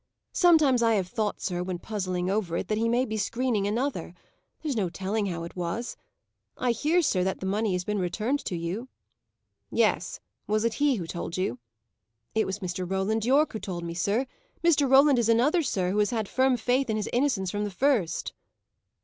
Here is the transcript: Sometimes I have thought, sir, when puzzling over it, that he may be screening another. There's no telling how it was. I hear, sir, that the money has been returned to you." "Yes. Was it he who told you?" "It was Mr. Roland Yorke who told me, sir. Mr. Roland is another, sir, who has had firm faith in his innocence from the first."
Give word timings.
Sometimes 0.33 0.81
I 0.81 0.95
have 0.95 1.07
thought, 1.07 1.39
sir, 1.41 1.61
when 1.61 1.77
puzzling 1.77 2.27
over 2.27 2.57
it, 2.57 2.69
that 2.69 2.77
he 2.79 2.89
may 2.89 3.05
be 3.05 3.17
screening 3.17 3.67
another. 3.67 4.15
There's 4.63 4.75
no 4.75 4.89
telling 4.89 5.27
how 5.27 5.43
it 5.43 5.55
was. 5.55 5.95
I 6.57 6.71
hear, 6.71 7.03
sir, 7.03 7.23
that 7.23 7.39
the 7.39 7.45
money 7.45 7.73
has 7.73 7.83
been 7.83 7.99
returned 7.99 8.39
to 8.45 8.57
you." 8.57 8.89
"Yes. 9.69 10.19
Was 10.47 10.65
it 10.65 10.73
he 10.81 10.95
who 10.95 11.05
told 11.05 11.37
you?" 11.37 11.59
"It 12.33 12.47
was 12.47 12.61
Mr. 12.61 12.89
Roland 12.89 13.25
Yorke 13.25 13.53
who 13.53 13.59
told 13.59 13.83
me, 13.83 13.93
sir. 13.93 14.25
Mr. 14.63 14.89
Roland 14.89 15.19
is 15.19 15.29
another, 15.29 15.61
sir, 15.61 15.91
who 15.91 15.99
has 15.99 16.09
had 16.09 16.27
firm 16.27 16.57
faith 16.57 16.89
in 16.89 16.97
his 16.97 17.07
innocence 17.13 17.51
from 17.51 17.63
the 17.63 17.69
first." 17.69 18.33